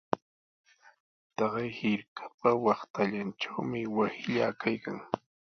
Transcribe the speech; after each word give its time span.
Taqay 1.35 1.69
hirkapa 1.77 2.49
waqtallantrawmi 2.63 3.81
wasillaa 3.95 4.53
kaykan. 4.61 4.99